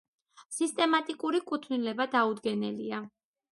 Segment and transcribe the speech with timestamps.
[0.55, 3.07] სისტემატიკური კუთვნილება დაუდგენელია.